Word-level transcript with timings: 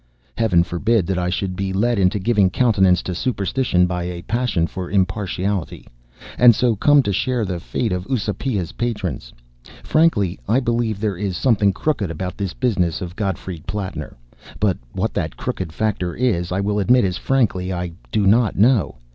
Heaven 0.35 0.63
forbid 0.63 1.05
that 1.05 1.19
I 1.19 1.29
should 1.29 1.55
be 1.55 1.71
led 1.71 1.99
into 1.99 2.17
giving 2.17 2.49
countenance 2.49 3.03
to 3.03 3.13
superstition 3.13 3.85
by 3.85 4.05
a 4.05 4.23
passion 4.23 4.65
for 4.65 4.89
impartiality, 4.89 5.85
and 6.39 6.55
so 6.55 6.75
come 6.75 7.03
to 7.03 7.13
share 7.13 7.45
the 7.45 7.59
fate 7.59 7.91
of 7.91 8.07
Eusapia's 8.09 8.71
patrons! 8.71 9.31
Frankly, 9.83 10.39
I 10.49 10.59
believe 10.59 10.99
there 10.99 11.17
is 11.17 11.37
something 11.37 11.71
crooked 11.71 12.09
about 12.09 12.35
this 12.35 12.55
business 12.55 12.99
of 12.99 13.15
Gottfried 13.15 13.67
Plattner; 13.67 14.17
but 14.59 14.79
what 14.91 15.13
that 15.13 15.37
crooked 15.37 15.71
factor 15.71 16.15
is, 16.15 16.51
I 16.51 16.61
will 16.61 16.79
admit 16.79 17.05
as 17.05 17.17
frankly, 17.17 17.71
I 17.71 17.91
do 18.11 18.25
not 18.25 18.55
know. 18.55 18.95